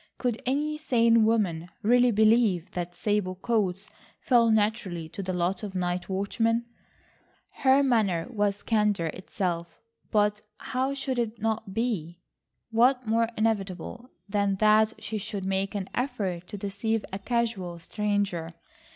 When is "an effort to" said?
15.75-16.57